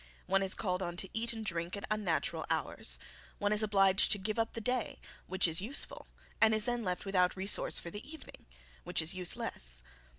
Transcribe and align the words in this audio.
One 0.25 0.41
is 0.41 0.55
called 0.55 0.81
on 0.81 0.97
to 0.97 1.09
eat 1.13 1.31
and 1.31 1.45
drink 1.45 1.77
at 1.77 1.85
unnatural 1.91 2.43
hours. 2.49 2.97
One 3.37 3.53
is 3.53 3.61
obliged 3.61 4.11
to 4.11 4.17
give 4.17 4.39
up 4.39 4.53
the 4.53 4.59
day 4.59 4.99
which 5.27 5.47
is 5.47 5.61
useful, 5.61 6.07
and 6.41 6.55
is 6.55 6.65
then 6.65 6.83
left 6.83 7.05
without 7.05 7.35
resources 7.35 7.79
for 7.79 7.91
the 7.91 8.11
evening 8.11 8.47
which 8.83 8.99
is 8.99 9.13
useless. 9.13 9.83